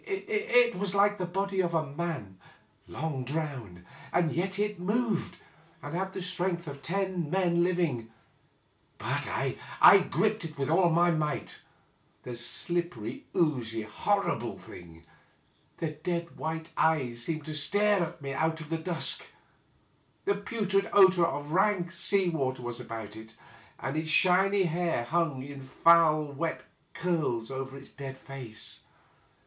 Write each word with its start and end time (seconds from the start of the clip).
It 0.03 0.73
was 0.73 0.95
like 0.95 1.19
the 1.19 1.27
body 1.27 1.61
of 1.61 1.75
a 1.75 1.85
man 1.85 2.39
long 2.87 3.23
drowned, 3.23 3.85
and 4.11 4.31
yet 4.31 4.57
it 4.57 4.79
moved, 4.79 5.37
and 5.83 5.93
had 5.93 6.13
the 6.13 6.23
strength 6.23 6.65
of 6.65 6.81
ten 6.81 7.29
men 7.29 7.61
living; 7.63 8.09
but 8.97 9.27
I 9.27 10.07
gripped 10.09 10.43
it 10.43 10.57
with 10.57 10.71
all 10.71 10.89
my 10.89 11.11
might— 11.11 11.61
the 12.23 12.35
slippery, 12.35 13.27
oozy, 13.35 13.83
horrible 13.83 14.57
thing— 14.57 15.03
^the 15.79 16.01
dead 16.01 16.35
white 16.35 16.71
eyes 16.75 17.21
seemed 17.21 17.45
to 17.45 17.53
stare 17.53 18.01
at 18.01 18.23
me 18.23 18.33
out 18.33 18.59
of 18.59 18.69
the 18.71 18.79
dusk; 18.79 19.25
the 20.25 20.33
putrid 20.33 20.89
odor 20.93 21.27
of 21.27 21.51
rank 21.51 21.91
sea 21.91 22.27
water 22.27 22.63
was 22.63 22.79
about 22.79 23.15
it, 23.15 23.37
and 23.77 23.95
its 23.95 24.09
shiny 24.09 24.63
hair 24.63 25.03
hung 25.03 25.43
in 25.43 25.61
foul 25.61 26.23
wet 26.31 26.63
curls 26.95 27.51
over 27.51 27.77
its 27.77 27.91
dead 27.91 28.17
face. 28.17 28.81